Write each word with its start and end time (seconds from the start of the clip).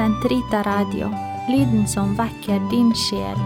Sentrita 0.00 0.62
Radio, 0.62 1.10
lyden 1.48 1.86
som 1.88 2.14
vekker 2.16 2.60
din 2.70 2.94
sjel. 2.96 3.36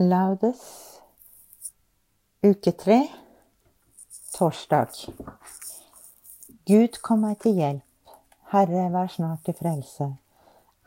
Laudes, 0.00 0.62
uke 2.40 2.72
tre, 2.72 2.96
torsdag. 4.38 4.88
Gud 6.64 6.96
kom 7.04 7.20
meg 7.26 7.36
til 7.44 7.60
hjelp, 7.60 8.16
Herre 8.54 8.86
vær 8.96 9.12
snart 9.12 9.44
til 9.44 9.58
frelse. 9.60 10.08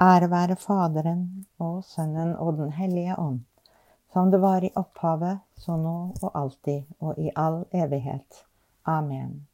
Ære 0.01 0.31
være 0.33 0.57
Faderen 0.57 1.45
og 1.59 1.83
Sønnen 1.85 2.33
og 2.33 2.57
Den 2.63 2.73
hellige 2.73 3.13
ånd, 3.27 3.45
som 4.09 4.33
det 4.33 4.41
var 4.41 4.65
i 4.65 4.73
opphavet, 4.73 5.45
så 5.53 5.77
nå 5.77 5.95
og 6.23 6.33
alltid 6.33 6.81
og 6.97 7.21
i 7.21 7.29
all 7.37 7.61
evighet. 7.69 8.45
Amen. 8.87 9.47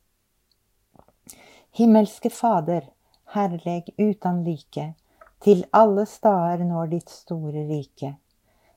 Himmelske 1.71 2.29
Fader, 2.29 2.83
herleg 3.31 3.93
utan 3.97 4.43
like, 4.43 4.93
til 5.39 5.63
alle 5.71 6.03
stader 6.05 6.65
når 6.67 6.89
ditt 6.91 7.09
store 7.09 7.63
rike. 7.69 8.15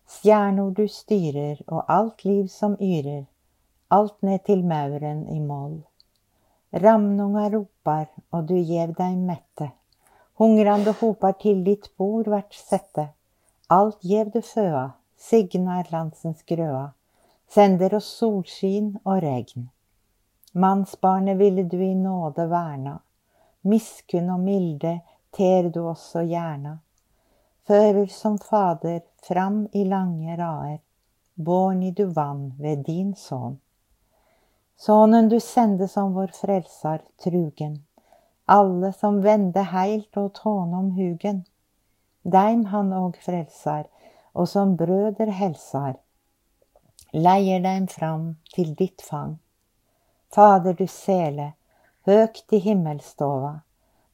Stjernor 0.06 0.70
du 0.76 0.86
styrer, 0.88 1.58
og 1.66 1.82
alt 1.88 2.24
liv 2.24 2.46
som 2.48 2.76
yrer, 2.78 3.24
alt 3.90 4.22
ned 4.22 4.46
til 4.46 4.62
mauren 4.62 5.26
i 5.28 5.40
moll. 5.40 5.80
Ramnunga 6.70 7.48
ropar, 7.50 8.06
og 8.30 8.46
du 8.46 8.54
gjev 8.54 8.94
deg 8.94 9.18
mette. 9.18 9.72
Hungrande 10.38 10.94
hopar 11.00 11.34
til 11.42 11.66
ditt 11.66 11.90
bord 11.98 12.30
vert 12.30 12.54
sette. 12.54 13.08
Alt 13.70 14.02
gjev 14.06 14.30
du 14.34 14.40
føa, 14.42 14.88
signar 15.18 15.90
landsens 15.90 16.46
grøa. 16.46 16.92
Sender 17.50 17.98
oss 17.98 18.08
solskin 18.18 18.96
og 19.04 19.22
regn. 19.22 19.73
Mannsbarnet 20.56 21.36
ville 21.36 21.62
du 21.62 21.84
i 21.84 21.94
nåde 21.94 22.46
verna. 22.46 22.98
Miskunn 23.60 24.30
og 24.30 24.40
milde 24.40 25.00
ter 25.34 25.66
du 25.74 25.80
også 25.88 26.22
gjerna. 26.22 26.76
Fører 27.66 28.06
som 28.06 28.38
Fader 28.38 29.00
fram 29.28 29.64
i 29.72 29.82
lange 29.84 30.36
rader. 30.36 30.78
Born 31.34 31.82
i 31.82 31.90
du 31.90 32.04
vann 32.04 32.52
ved 32.58 32.84
din 32.86 33.14
sønn. 33.18 33.58
Sønnen 34.78 35.28
du 35.28 35.40
sende 35.40 35.88
som 35.88 36.14
vår 36.14 36.30
frelsar 36.38 37.02
trugen. 37.24 37.80
Alle 38.46 38.92
som 38.92 39.22
vende 39.26 39.62
heilt 39.74 40.16
og 40.22 40.34
tåne 40.38 40.76
om 40.76 40.90
hugen. 40.94 41.46
Deim 42.22 42.66
han 42.70 42.92
og 42.92 43.16
frelsar, 43.26 43.88
og 44.34 44.48
som 44.48 44.76
brøder 44.76 45.34
helsar. 45.34 45.96
Leier 47.12 47.64
deim 47.64 47.88
fram 47.90 48.36
til 48.54 48.76
ditt 48.78 49.02
fang. 49.02 49.40
Fader 50.34 50.74
du 50.74 50.86
sele, 50.90 51.52
høgt 52.10 52.52
i 52.52 52.58
himmelstova. 52.58 53.60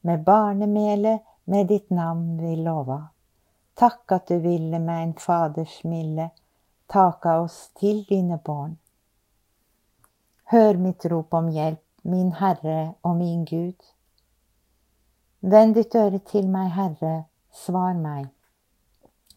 Med 0.01 0.25
barnemelet 0.25 1.23
med 1.45 1.71
ditt 1.73 1.91
navn 1.91 2.37
vi 2.43 2.57
lova. 2.57 2.99
Takk 3.75 4.13
at 4.13 4.29
du 4.29 4.37
ville 4.45 4.79
med 4.79 5.03
en 5.03 5.15
faders 5.17 5.79
milde 5.85 6.27
taka 6.93 7.39
oss 7.41 7.71
til 7.81 8.03
dine 8.09 8.37
barn. 8.45 8.77
Hør 10.53 10.77
mitt 10.83 11.07
rop 11.09 11.35
om 11.41 11.49
hjelp, 11.55 11.85
min 12.03 12.35
Herre 12.37 12.95
og 13.01 13.17
min 13.17 13.45
Gud. 13.49 13.81
Vend 15.41 15.75
ditt 15.79 15.97
øre 15.97 16.21
til 16.21 16.53
meg, 16.53 16.69
Herre, 16.77 17.15
svar 17.65 17.97
meg. 17.97 18.29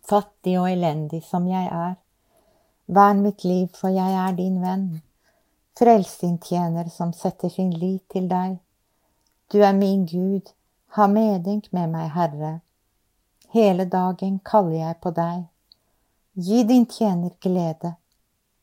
Fattig 0.03 0.59
og 0.59 0.67
elendig 0.71 1.23
som 1.23 1.47
jeg 1.47 1.71
er, 1.71 1.95
vern 2.87 3.23
mitt 3.23 3.47
liv, 3.47 3.71
for 3.71 3.93
jeg 3.93 4.19
er 4.25 4.35
din 4.35 4.59
venn. 4.59 4.87
Frels 5.77 6.17
din 6.21 6.37
tjener 6.37 6.89
som 6.89 7.13
setter 7.13 7.49
sin 7.49 7.71
lit 7.71 8.03
til 8.09 8.27
deg. 8.29 8.59
Du 9.49 9.61
er 9.63 9.73
min 9.73 10.05
Gud, 10.05 10.51
ha 10.97 11.07
medynk 11.07 11.71
med 11.73 11.89
meg, 11.89 12.11
Herre. 12.13 12.53
Hele 13.53 13.85
dagen 13.85 14.39
kaller 14.45 14.77
jeg 14.77 14.99
på 15.01 15.11
deg. 15.17 15.47
Gi 16.33 16.63
din 16.69 16.85
tjener 16.89 17.33
glede. 17.41 17.95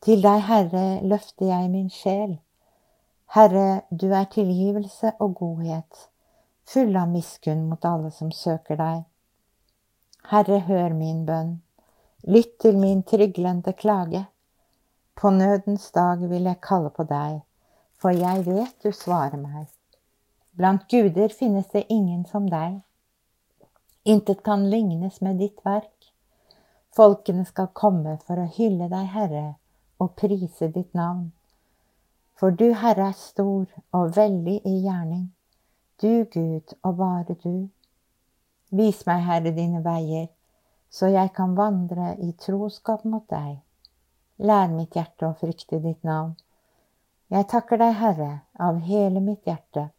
Til 0.03 0.23
deg, 0.23 0.41
Herre, 0.47 0.85
løfter 1.03 1.51
jeg 1.51 1.71
min 1.71 1.91
sjel. 1.91 2.39
Herre, 3.35 3.83
du 3.91 4.09
er 4.11 4.31
tilgivelse 4.31 5.13
og 5.19 5.35
godhet, 5.39 6.07
full 6.67 6.97
av 6.99 7.11
miskunn 7.11 7.69
mot 7.71 7.85
alle 7.87 8.11
som 8.15 8.33
søker 8.35 8.79
deg. 8.81 9.05
Herre, 10.31 10.59
hør 10.67 10.95
min 10.95 11.25
bønn. 11.27 11.53
Lytt 12.27 12.59
til 12.63 12.79
min 12.79 13.03
tryglende 13.03 13.73
klage. 13.73 14.25
På 15.21 15.31
nødens 15.31 15.91
dag 15.91 16.29
vil 16.29 16.47
jeg 16.49 16.61
kalle 16.65 16.91
på 16.97 17.05
deg, 17.05 17.43
for 18.01 18.09
jeg 18.09 18.47
vet 18.47 18.85
du 18.85 18.89
svarer 18.97 19.37
meg. 19.37 19.67
Blant 20.57 20.87
guder 20.89 21.29
finnes 21.39 21.67
det 21.75 21.83
ingen 21.93 22.23
som 22.25 22.47
deg. 22.49 22.79
Intet 24.05 24.41
kan 24.43 24.65
lignes 24.73 25.21
med 25.21 25.37
ditt 25.45 25.61
verk. 25.65 26.09
Folkene 26.97 27.45
skal 27.45 27.69
komme 27.83 28.17
for 28.25 28.41
å 28.41 28.49
hylle 28.57 28.89
deg, 28.89 29.13
Herre, 29.13 29.45
og 30.01 30.17
prise 30.17 30.73
ditt 30.73 30.97
navn. 30.97 31.31
For 32.41 32.57
du, 32.57 32.71
Herre, 32.73 33.13
er 33.13 33.21
stor 33.21 33.69
og 33.93 34.17
veldig 34.17 34.59
i 34.65 34.77
gjerning. 34.89 35.27
Du, 36.01 36.25
Gud, 36.33 36.79
og 36.81 36.97
bare 36.97 37.37
du. 37.45 37.69
Vis 38.73 39.05
meg, 39.05 39.27
Herre, 39.29 39.53
dine 39.53 39.85
veier, 39.85 40.31
så 40.89 41.13
jeg 41.13 41.37
kan 41.37 41.59
vandre 41.61 42.15
i 42.25 42.33
troskap 42.41 43.05
mot 43.05 43.29
deg. 43.29 43.59
Lær 44.41 44.71
mitt 44.73 44.95
hjerte 44.97 45.27
å 45.29 45.35
frykte 45.37 45.83
ditt 45.85 46.01
navn. 46.07 46.33
Jeg 47.29 47.45
takker 47.53 47.77
deg, 47.77 47.93
Herre, 47.99 48.29
av 48.57 48.79
hele 48.81 49.21
mitt 49.21 49.45
hjerte. 49.45 49.91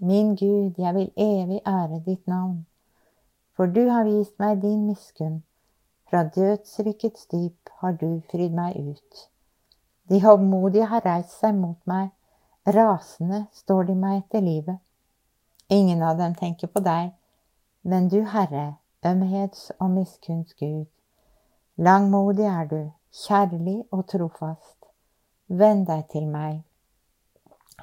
Min 0.00 0.30
Gud, 0.34 0.78
jeg 0.80 0.94
vil 0.96 1.10
evig 1.20 1.58
ære 1.68 1.98
ditt 2.06 2.26
navn. 2.26 2.62
For 3.52 3.68
du 3.68 3.82
har 3.90 4.06
vist 4.08 4.38
meg 4.40 4.62
din 4.62 4.86
miskunn. 4.86 5.42
Fra 6.08 6.22
dødsrykets 6.24 7.26
dyp 7.28 7.68
har 7.82 7.98
du 8.00 8.22
fridd 8.30 8.54
meg 8.56 8.78
ut. 8.80 9.26
De 10.08 10.22
hovmodige 10.24 10.86
har 10.88 11.04
reist 11.04 11.36
seg 11.42 11.52
mot 11.54 11.78
meg, 11.84 12.08
rasende 12.64 13.42
står 13.52 13.90
de 13.90 13.98
meg 13.98 14.22
etter 14.22 14.40
livet. 14.40 14.80
Ingen 15.68 16.00
av 16.02 16.16
dem 16.18 16.32
tenker 16.34 16.72
på 16.72 16.80
deg, 16.80 17.12
men 17.82 18.08
du, 18.08 18.22
Herre, 18.24 18.80
ømhets- 19.04 19.68
og 19.78 19.92
miskunns 19.98 20.56
Gud. 20.56 20.88
Langmodig 21.76 22.48
er 22.48 22.64
du, 22.72 22.80
kjærlig 23.12 23.84
og 23.90 24.06
trofast. 24.08 24.78
Vend 25.48 25.86
deg 25.86 26.06
til 26.12 26.26
meg. 26.30 26.62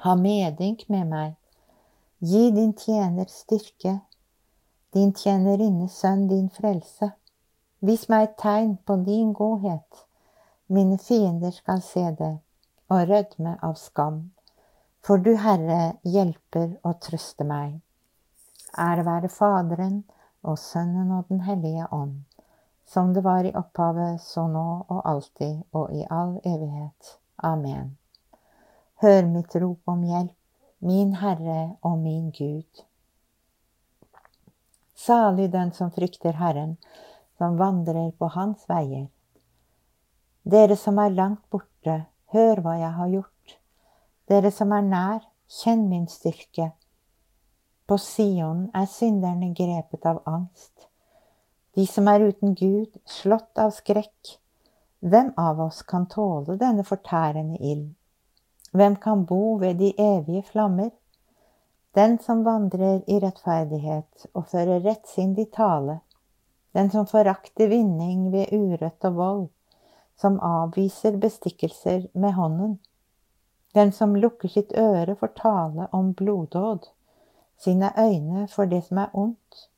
Ha 0.04 0.14
medynk 0.14 0.88
med 0.88 1.06
meg. 1.12 1.36
Gi 2.20 2.50
din 2.50 2.72
tjener 2.72 3.30
styrke, 3.30 4.00
din 4.94 5.12
tjenerinne 5.14 5.88
sønn 5.88 6.26
din 6.28 6.50
frelse. 6.50 7.12
Vis 7.80 8.08
meg 8.08 8.30
et 8.30 8.38
tegn 8.42 8.76
på 8.86 8.96
din 9.06 9.32
godhet 9.32 10.08
mine 10.68 10.98
fiender 10.98 11.50
skal 11.50 11.80
se 11.82 12.02
det 12.18 12.34
og 12.92 13.08
rødme 13.08 13.54
av 13.64 13.74
skam. 13.80 14.18
For 15.00 15.16
du, 15.16 15.30
Herre, 15.40 15.96
hjelper 16.04 16.74
og 16.84 16.98
trøster 17.00 17.48
meg. 17.48 17.78
Ære 18.76 19.04
være 19.06 19.30
Faderen 19.32 20.02
og 20.42 20.58
Sønnen 20.60 21.12
og 21.16 21.24
Den 21.28 21.40
hellige 21.46 21.86
ånd, 21.92 22.18
som 22.88 23.12
det 23.14 23.20
var 23.20 23.44
i 23.44 23.52
opphavet, 23.56 24.22
så 24.22 24.46
nå 24.48 24.66
og 24.88 25.00
alltid 25.04 25.60
og 25.76 25.92
i 25.92 26.06
all 26.10 26.38
evighet. 26.44 27.18
Amen. 27.36 27.96
Hør 29.02 29.26
mitt 29.28 29.56
rop 29.60 29.92
om 29.92 30.06
hjelp, 30.08 30.34
min 30.78 31.12
Herre 31.20 31.76
og 31.82 31.98
min 31.98 32.30
Gud. 32.30 32.82
Salig 34.96 35.52
den 35.52 35.72
som 35.72 35.92
frykter 35.92 36.32
Herren, 36.40 36.76
som 37.38 37.58
vandrer 37.60 38.10
på 38.18 38.32
Hans 38.34 38.64
veier. 38.70 39.06
Dere 40.48 40.76
som 40.76 40.98
er 40.98 41.12
langt 41.12 41.44
borte, 41.52 42.06
hør 42.32 42.64
hva 42.64 42.78
jeg 42.80 42.92
har 42.96 43.14
gjort. 43.18 43.58
Dere 44.32 44.50
som 44.54 44.72
er 44.72 44.84
nær, 44.88 45.24
kjenn 45.60 45.88
min 45.92 46.08
styrke. 46.08 46.70
På 47.88 47.98
Sion 48.00 48.70
er 48.74 48.88
synderne 48.88 49.52
grepet 49.56 50.08
av 50.08 50.22
angst. 50.24 50.77
De 51.78 51.84
som 51.86 52.08
er 52.10 52.24
uten 52.26 52.56
Gud, 52.58 52.96
slått 53.06 53.58
av 53.62 53.70
skrekk. 53.70 54.32
Hvem 54.98 55.28
av 55.38 55.60
oss 55.62 55.84
kan 55.86 56.08
tåle 56.10 56.56
denne 56.58 56.82
fortærende 56.82 57.54
ild? 57.62 57.92
Hvem 58.74 58.96
kan 59.04 59.22
bo 59.28 59.54
ved 59.60 59.78
de 59.78 59.92
evige 59.94 60.42
flammer? 60.48 60.90
Den 61.94 62.18
som 62.18 62.42
vandrer 62.42 63.04
i 63.06 63.20
rettferdighet 63.22 64.26
og 64.32 64.48
fører 64.50 64.82
rettsindig 64.88 65.46
tale, 65.54 66.00
den 66.74 66.90
som 66.90 67.06
forakter 67.06 67.70
vinning 67.70 68.26
ved 68.34 68.50
urett 68.58 69.10
og 69.12 69.16
vold, 69.22 69.46
som 70.18 70.42
avviser 70.42 71.22
bestikkelser 71.22 72.10
med 72.12 72.34
hånden. 72.42 72.78
Den 73.78 73.94
som 73.94 74.18
lukker 74.18 74.50
sitt 74.50 74.74
øre 74.74 75.14
for 75.14 75.30
tale 75.38 75.86
om 75.94 76.10
bloddåd, 76.10 76.90
sine 77.54 77.94
øyne 77.94 78.48
for 78.50 78.66
det 78.66 78.88
som 78.90 79.06
er 79.06 79.14
ondt. 79.14 79.68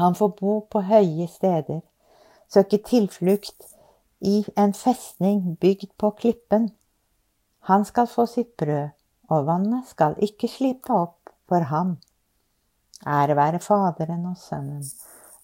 Han 0.00 0.14
får 0.14 0.28
bo 0.40 0.60
på 0.70 0.80
høye 0.88 1.26
steder, 1.28 1.80
søke 2.48 2.78
tilflukt 2.78 3.66
i 4.20 4.44
en 4.56 4.72
festning 4.74 5.56
bygd 5.60 5.92
på 5.98 6.10
klippen. 6.10 6.70
Han 7.68 7.84
skal 7.84 8.06
få 8.06 8.26
sitt 8.26 8.56
brød, 8.56 8.90
og 9.30 9.46
vannet 9.46 9.88
skal 9.88 10.16
ikke 10.22 10.48
slippe 10.48 10.94
opp 10.94 11.32
for 11.48 11.68
ham. 11.72 11.96
Ære 13.06 13.36
være 13.36 13.58
Faderen 13.58 14.26
og 14.30 14.36
Sønnen 14.38 14.84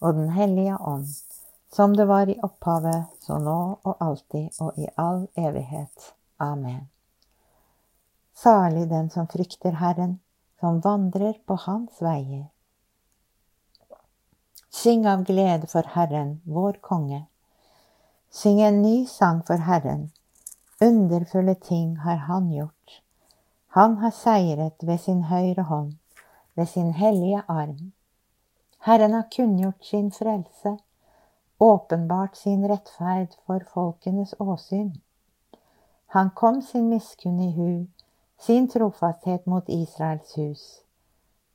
og 0.00 0.15
Den 0.15 0.31
hellige 0.31 0.77
ånd, 0.81 1.09
som 1.73 1.97
det 1.97 2.09
var 2.09 2.31
i 2.31 2.39
opphavet, 2.43 3.06
så 3.21 3.39
nå 3.39 3.59
og 3.83 3.97
alltid 4.00 4.61
og 4.61 4.79
i 4.79 4.87
all 4.97 5.27
evighet. 5.37 6.12
Amen. 6.39 6.89
Salig 8.35 8.87
den 8.91 9.11
som 9.11 9.27
frykter 9.27 9.75
Herren, 9.81 10.21
som 10.61 10.79
vandrer 10.85 11.35
på 11.47 11.55
Hans 11.55 11.99
veier. 12.00 12.47
Syng 14.78 15.06
av 15.06 15.22
glede 15.25 15.66
for 15.66 15.82
Herren, 15.82 16.40
vår 16.44 16.72
konge. 16.72 17.25
Syng 18.30 18.60
en 18.60 18.82
ny 18.82 19.06
sang 19.06 19.40
for 19.42 19.56
Herren. 19.56 20.10
Underfulle 20.80 21.54
ting 21.54 21.96
har 21.96 22.16
Han 22.16 22.52
gjort. 22.52 23.02
Han 23.66 23.96
har 23.96 24.10
seiret 24.10 24.84
ved 24.86 25.00
sin 25.00 25.22
høyre 25.22 25.62
hånd, 25.62 25.96
ved 26.54 26.69
sin 26.69 26.92
hellige 26.92 27.42
arm. 27.48 27.92
Herren 28.78 29.12
har 29.12 29.26
kunngjort 29.36 29.84
sin 29.84 30.12
frelse, 30.12 30.76
åpenbart 31.58 32.36
sin 32.36 32.69
rettferd 32.69 33.34
for 33.46 33.66
folkenes 33.75 34.34
åsyn. 34.38 34.94
Han 36.06 36.30
kom 36.30 36.62
sin 36.62 36.88
miskunn 36.88 37.40
i 37.40 37.50
hu, 37.52 37.86
sin 38.38 38.69
trofasthet 38.69 39.46
mot 39.46 39.69
Israels 39.69 40.38
hus. 40.38 40.64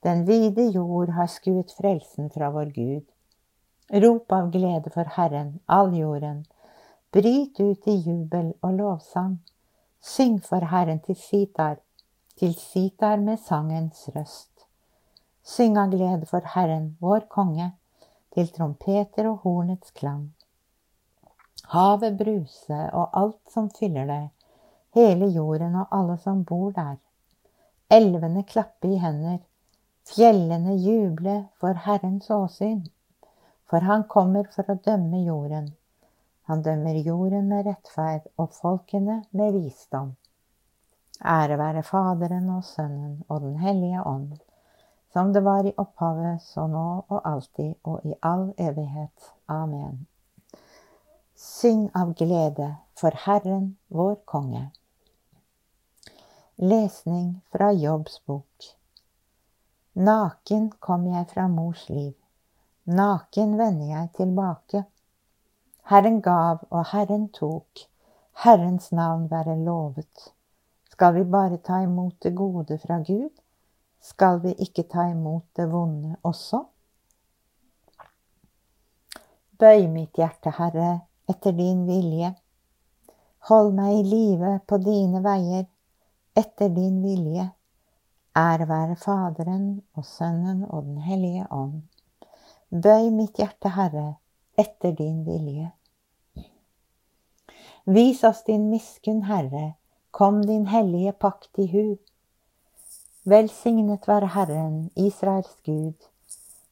Den 0.03 0.25
vide 0.25 0.71
jord 0.75 1.09
har 1.09 1.27
skuet 1.27 1.71
frelsen 1.71 2.29
fra 2.29 2.49
vår 2.51 2.75
Gud. 2.75 3.12
Rop 3.93 4.31
av 4.31 4.49
glede 4.51 4.89
for 4.89 5.05
Herren, 5.05 5.59
all 5.65 5.97
jorden. 5.97 6.45
Bryt 7.11 7.59
ut 7.59 7.87
i 7.87 7.91
jubel 7.91 8.53
og 8.61 8.71
lovsang. 8.73 9.35
Syng 10.01 10.39
for 10.41 10.65
Herren 10.65 10.99
til 10.99 11.15
sitar, 11.15 11.75
til 12.39 12.55
sitar 12.57 13.21
med 13.21 13.37
sangens 13.37 14.07
røst. 14.15 14.65
Syng 15.45 15.77
av 15.77 15.93
glede 15.93 16.25
for 16.25 16.41
Herren, 16.55 16.95
vår 16.99 17.27
konge, 17.29 17.69
til 18.33 18.49
trompeter 18.55 19.29
og 19.29 19.45
hornets 19.45 19.93
klang. 19.93 20.31
Havet 21.75 22.17
bruse 22.17 22.79
og 22.93 23.13
alt 23.13 23.53
som 23.53 23.69
fyller 23.77 24.09
det, 24.09 24.25
hele 24.97 25.29
jorden 25.29 25.77
og 25.83 25.93
alle 25.93 26.17
som 26.17 26.41
bor 26.43 26.73
der. 26.73 26.97
Elvene 27.93 28.41
klappe 28.43 28.89
i 28.89 28.97
hender, 28.97 29.37
Fjellene 30.09 30.73
juble 30.81 31.37
for 31.61 31.77
Herrens 31.85 32.29
åsyn, 32.33 32.81
for 33.73 33.81
han 33.89 34.03
kommer 34.03 34.45
for 34.53 34.67
å 34.69 34.73
dømme 34.85 35.23
jorden. 35.25 35.71
Han 36.45 36.59
dømmer 36.61 36.99
jorden 37.01 37.47
med 37.49 37.65
rettferd 37.65 38.27
og 38.37 38.51
folkene 38.53 39.15
med 39.33 39.55
visdom. 39.55 40.11
Ære 41.25 41.57
være 41.57 41.81
Faderen 41.87 42.51
og 42.53 42.61
Sønnen 42.67 43.23
og 43.33 43.41
Den 43.41 43.57
hellige 43.57 44.03
ånd, 44.05 44.37
som 45.09 45.33
det 45.33 45.41
var 45.49 45.65
i 45.65 45.73
opphavet, 45.73 46.45
så 46.45 46.67
nå 46.69 46.85
og 47.07 47.25
alltid 47.25 47.73
og 47.89 48.05
i 48.05 48.13
all 48.21 48.51
evighet. 48.61 49.33
Amen. 49.49 50.05
Syng 51.33 51.89
av 51.97 52.13
glede 52.13 52.75
for 52.93 53.17
Herren 53.25 53.71
vår 53.89 54.19
konge. 54.29 54.67
Lesning 56.61 57.39
fra 57.49 57.73
Jobbs 57.73 58.21
bok. 58.25 58.75
Naken 59.93 60.75
kom 60.77 61.09
jeg 61.09 61.31
fra 61.33 61.49
mors 61.49 61.89
liv, 61.89 62.13
naken 62.85 63.57
vender 63.57 63.85
jeg 63.85 64.09
tilbake. 64.17 64.83
Herren 65.89 66.21
gav 66.21 66.63
og 66.69 66.85
Herren 66.91 67.29
tok, 67.29 67.87
Herrens 68.43 68.91
navn 68.91 69.29
være 69.31 69.55
lovet. 69.59 70.33
Skal 70.91 71.15
vi 71.15 71.23
bare 71.23 71.57
ta 71.57 71.81
imot 71.83 72.15
det 72.23 72.35
gode 72.35 72.77
fra 72.77 72.99
Gud? 73.03 73.31
Skal 74.01 74.43
vi 74.43 74.53
ikke 74.59 74.83
ta 74.83 75.07
imot 75.11 75.45
det 75.55 75.69
vonde 75.71 76.15
også? 76.23 76.63
Bøy 79.59 79.87
mitt 79.87 80.17
hjerte, 80.19 80.51
Herre, 80.57 81.05
etter 81.29 81.55
din 81.55 81.85
vilje. 81.87 82.33
Hold 83.47 83.73
meg 83.77 83.99
i 83.99 84.03
live 84.07 84.57
på 84.67 84.77
dine 84.83 85.23
veier, 85.23 85.65
etter 86.35 86.69
din 86.73 86.99
vilje. 87.03 87.47
Ære 88.35 88.67
være 88.67 88.95
Faderen 88.95 89.81
og 89.93 90.05
Sønnen 90.05 90.65
og 90.65 90.83
Den 90.83 90.97
hellige 90.97 91.47
ånd. 91.51 91.81
Bøy 92.73 93.11
mitt 93.13 93.37
hjerte, 93.37 93.69
Herre, 93.69 94.15
etter 94.57 94.95
din 94.97 95.21
vilje. 95.27 95.69
Vis 97.85 98.23
oss 98.23 98.41
din 98.47 98.69
miskunn, 98.71 99.23
Herre, 99.29 99.75
kom 100.11 100.41
din 100.41 100.65
hellige 100.67 101.13
pakt 101.13 101.59
i 101.59 101.67
hu. 101.69 101.85
Velsignet 103.29 104.07
være 104.07 104.33
Herren, 104.33 104.89
Israels 104.95 105.53
Gud, 105.65 106.09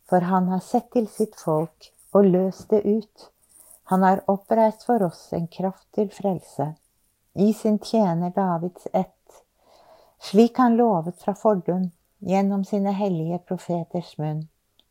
for 0.09 0.25
han 0.31 0.49
har 0.49 0.65
sett 0.65 0.89
til 0.91 1.07
sitt 1.07 1.37
folk 1.39 1.91
og 2.13 2.25
løst 2.25 2.69
det 2.73 2.81
ut. 2.85 3.29
Han 3.93 4.03
har 4.03 4.25
oppreist 4.27 4.85
for 4.89 5.03
oss 5.05 5.27
en 5.37 5.47
kraft 5.47 5.87
til 5.93 6.09
frelse, 6.09 6.73
i 7.33 7.53
sin 7.53 7.79
tjener 7.79 8.33
Davids 8.35 8.87
ett 8.93 9.21
slik 10.21 10.57
han 10.57 10.75
lovet 10.77 11.21
fra 11.21 11.35
fordum 11.35 11.91
gjennom 12.19 12.65
sine 12.65 12.91
hellige 12.91 13.39
profeters 13.49 14.17
munn, 14.17 14.43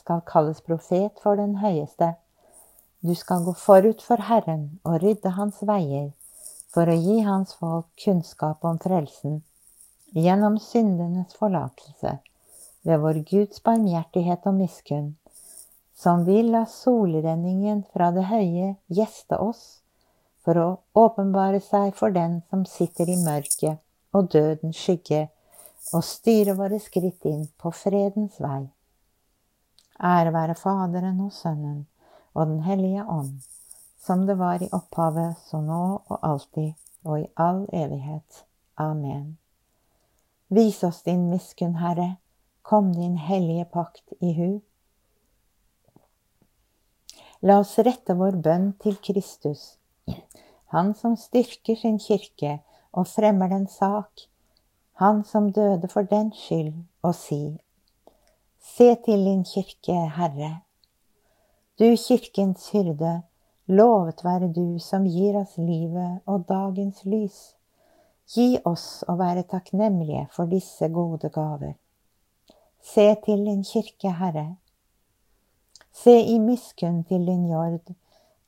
skal 0.00 0.22
kalles 0.26 0.60
profet 0.64 1.20
for 1.22 1.38
den 1.40 1.58
høyeste. 1.62 2.14
Du 3.04 3.14
skal 3.14 3.44
gå 3.44 3.52
forut 3.58 4.02
for 4.02 4.22
Herren 4.28 4.78
og 4.84 5.02
rydde 5.02 5.34
hans 5.38 5.60
veier, 5.62 6.12
for 6.72 6.90
å 6.90 6.96
gi 6.96 7.20
hans 7.26 7.54
folk 7.60 7.86
kunnskap 8.04 8.64
om 8.64 8.78
frelsen, 8.82 9.42
gjennom 10.14 10.56
syndenes 10.62 11.36
forlatelse, 11.38 12.18
ved 12.84 13.02
vår 13.02 13.20
Guds 13.28 13.62
barmhjertighet 13.64 14.48
og 14.50 14.58
miskunn, 14.58 15.12
som 15.94 16.24
vil 16.26 16.50
la 16.52 16.64
solrenningen 16.68 17.84
fra 17.92 18.10
det 18.16 18.26
høye 18.30 18.74
gjeste 18.98 19.38
oss, 19.38 19.64
for 20.44 20.60
å 20.60 20.68
åpenbare 21.00 21.60
seg 21.64 21.94
for 21.96 22.12
den 22.12 22.42
som 22.50 22.66
sitter 22.68 23.08
i 23.08 23.16
mørket 23.20 23.80
og 24.14 24.28
dødens 24.34 24.80
skygge, 24.80 25.28
og 25.92 26.04
styre 26.04 26.56
våre 26.58 26.80
skritt 26.80 27.26
inn 27.28 27.46
på 27.60 27.72
fredens 27.74 28.40
vei. 28.42 28.64
Ære 30.02 30.32
være 30.32 30.54
Faderen 30.54 31.20
og 31.20 31.32
Sønnen 31.32 31.86
og 32.34 32.46
Den 32.46 32.62
hellige 32.62 33.04
ånd, 33.08 33.40
som 33.98 34.26
det 34.26 34.38
var 34.38 34.62
i 34.62 34.68
opphavet, 34.72 35.36
så 35.46 35.60
nå 35.60 36.02
og 36.06 36.18
alltid 36.22 36.72
og 37.04 37.20
i 37.20 37.26
all 37.36 37.66
evighet. 37.72 38.44
Amen. 38.76 39.38
Vis 40.48 40.82
oss 40.84 41.02
din 41.02 41.28
miskunn, 41.30 41.76
Herre, 41.78 42.16
kom 42.62 42.92
din 42.94 43.16
hellige 43.18 43.64
pakt 43.64 44.14
i 44.20 44.34
hu. 44.34 44.60
La 47.40 47.60
oss 47.60 47.78
rette 47.78 48.16
vår 48.16 48.40
bønn 48.42 48.72
til 48.82 48.96
Kristus, 48.96 49.78
Han 50.74 50.94
som 50.94 51.16
styrker 51.16 51.76
sin 51.76 51.98
kirke 51.98 52.58
og 52.92 53.06
fremmer 53.06 53.48
den 53.48 53.66
sak 53.68 54.26
han 54.94 55.24
som 55.24 55.52
døde 55.52 55.88
for 55.88 56.02
den 56.02 56.32
skyld, 56.32 56.74
og 57.02 57.14
si, 57.14 57.58
Se 58.64 58.94
til 59.04 59.24
din 59.24 59.44
kirke, 59.44 59.94
Herre. 60.16 60.60
Du 61.78 61.84
kirkens 61.96 62.70
hyrde, 62.70 63.22
lovet 63.66 64.24
være 64.24 64.48
du 64.52 64.78
som 64.78 65.04
gir 65.04 65.36
oss 65.36 65.58
livet 65.58 66.22
og 66.26 66.46
dagens 66.48 67.04
lys. 67.04 67.36
Gi 68.34 68.46
oss 68.64 69.04
å 69.04 69.18
være 69.20 69.44
takknemlige 69.52 70.24
for 70.32 70.48
disse 70.48 70.88
gode 70.88 71.28
gaver. 71.28 71.76
Se 72.80 73.06
til 73.26 73.44
din 73.44 73.62
kirke, 73.68 74.14
Herre. 74.16 74.46
Se 75.92 76.16
i 76.24 76.40
miskunn 76.40 77.04
til 77.04 77.28
din 77.28 77.46
jord, 77.52 77.94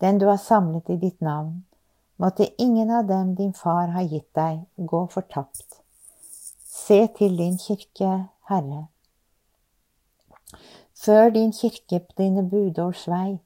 den 0.00 0.18
du 0.18 0.26
har 0.32 0.40
samlet 0.40 0.90
i 0.96 1.00
ditt 1.06 1.20
navn. 1.20 1.66
Måtte 2.16 2.48
ingen 2.58 2.90
av 2.90 3.04
dem 3.06 3.36
din 3.36 3.52
far 3.52 3.92
har 3.92 4.08
gitt 4.08 4.32
deg, 4.34 4.64
gå 4.76 5.06
fortapt. 5.12 5.82
Se 6.64 7.04
til 7.20 7.36
din 7.36 7.60
kirke, 7.60 8.12
Herre. 8.48 8.86
Før 11.04 11.30
din 11.30 11.52
kirke 11.52 11.98
på 12.00 12.14
dine 12.18 12.50
budårs 12.50 13.08
vei, 13.08 13.38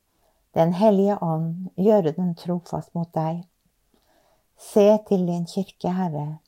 Den 0.55 0.73
hellige 0.75 1.23
ånd, 1.23 1.69
gjøre 1.79 2.11
den 2.13 2.35
trofast 2.35 2.95
mot 2.95 3.09
deg. 3.15 3.45
Se 4.59 4.99
til 5.09 5.27
din 5.27 5.45
kirke, 5.47 5.93
Herre. 5.95 6.39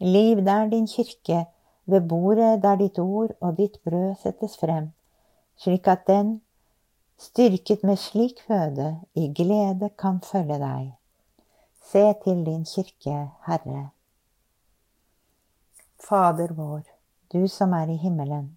Liv 0.00 0.42
der 0.44 0.66
din 0.68 0.86
kirke, 0.86 1.46
ved 1.86 2.08
bordet 2.08 2.62
der 2.62 2.76
ditt 2.76 2.98
ord 2.98 3.30
og 3.40 3.56
ditt 3.56 3.78
brød 3.84 4.14
settes 4.22 4.58
frem, 4.58 4.90
slik 5.56 5.86
at 5.88 6.06
den, 6.06 6.40
styrket 7.18 7.84
med 7.84 7.96
slik 7.96 8.42
føde, 8.46 9.00
i 9.14 9.32
glede 9.34 9.90
kan 9.98 10.20
følge 10.20 10.58
deg. 10.58 10.92
Se 11.92 12.04
til 12.24 12.44
din 12.46 12.64
kirke, 12.64 13.30
Herre. 13.46 13.88
Fader 16.08 16.52
vår, 16.52 16.82
du 17.32 17.46
som 17.48 17.72
er 17.72 17.94
i 17.94 17.96
himmelen. 17.96 18.56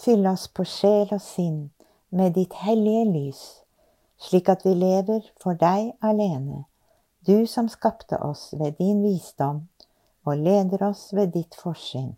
fyll 0.00 0.26
oss 0.26 0.48
på 0.48 0.64
sjel 0.64 1.12
og 1.12 1.22
sinn 1.22 1.70
med 2.10 2.34
ditt 2.38 2.56
hellige 2.64 3.04
lys, 3.12 3.44
slik 4.18 4.48
at 4.48 4.64
vi 4.66 4.74
lever 4.74 5.24
for 5.42 5.58
deg 5.60 5.92
alene 6.00 6.64
du 7.20 7.46
som 7.46 7.68
skapte 7.68 8.16
oss 8.16 8.54
ved 8.56 8.72
din 8.78 9.02
visdom 9.02 9.68
og 10.24 10.36
leder 10.36 10.82
oss 10.88 11.12
ved 11.12 11.34
ditt 11.34 11.54
forsyn. 11.54 12.14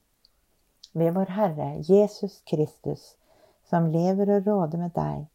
Ved 0.93 1.15
vår 1.17 1.33
Herre 1.35 1.69
Jesus 1.89 2.41
Kristus, 2.47 3.17
som 3.71 3.91
lever 3.91 4.31
og 4.37 4.47
råder 4.47 4.79
med 4.79 4.95
deg 4.95 5.27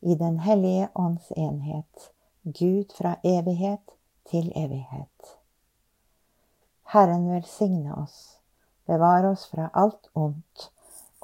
i 0.00 0.14
Den 0.14 0.38
hellige 0.38 0.88
ånds 0.94 1.32
enhet, 1.36 2.12
Gud 2.44 2.94
fra 2.94 3.16
evighet 3.24 3.96
til 4.30 4.52
evighet. 4.54 5.34
Herren 6.94 7.26
velsigne 7.30 7.94
oss, 7.96 8.38
bevare 8.86 9.32
oss 9.34 9.48
fra 9.50 9.70
alt 9.74 10.10
ondt 10.14 10.70